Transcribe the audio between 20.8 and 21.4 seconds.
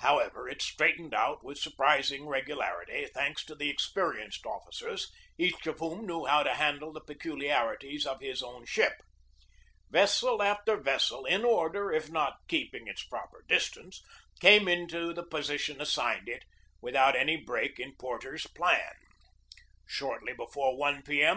I p. M.